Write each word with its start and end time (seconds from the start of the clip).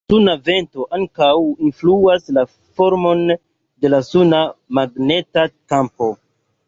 La 0.09 0.13
suna 0.17 0.33
vento 0.45 0.85
ankaŭ 0.97 1.27
influas 1.67 2.25
la 2.37 2.45
formon 2.79 3.21
de 3.35 3.93
la 3.95 4.01
suna 4.09 4.41
magneta 4.79 5.45
kampo. 5.75 6.09